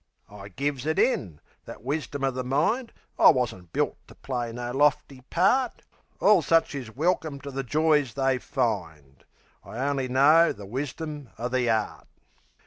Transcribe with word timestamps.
I 0.31 0.47
gives 0.49 0.87
it 0.87 0.97
in 0.97 1.39
that 1.65 1.83
wisdom 1.83 2.23
o' 2.23 2.31
the 2.31 2.43
mind 2.43 2.91
I 3.19 3.29
wasn't 3.29 3.71
built 3.71 3.97
to 4.07 4.15
play 4.15 4.51
no 4.51 4.71
lofty 4.71 5.21
part. 5.29 5.83
Orl 6.19 6.41
such 6.41 6.73
is 6.73 6.89
welkim 6.95 7.39
to 7.41 7.51
the 7.51 7.61
joys 7.63 8.15
they 8.15 8.39
find; 8.39 9.23
I 9.63 9.77
only 9.77 10.07
know 10.07 10.53
the 10.53 10.65
wisdom 10.65 11.29
o' 11.37 11.49
the 11.49 11.69
'eart. 11.69 12.07